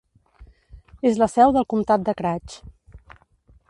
És 1.11 1.21
la 1.25 1.29
seu 1.33 1.55
del 1.59 1.69
comtat 1.75 2.09
de 2.09 2.19
Craig. 2.23 2.61